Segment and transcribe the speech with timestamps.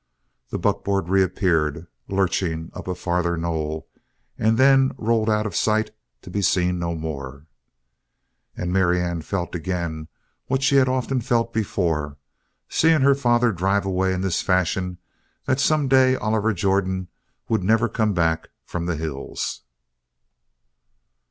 [0.49, 3.87] The buckboard reappeared, lurching up a farther knoll,
[4.35, 5.91] and then rolled out of sight
[6.23, 7.45] to be seen no more.
[8.57, 10.07] And Marianne felt again,
[10.47, 12.17] what she had often felt before,
[12.67, 14.97] seeing her father drive away in this fashion,
[15.45, 17.07] that some day Oliver Jordan
[17.47, 19.61] would never come back from the hills.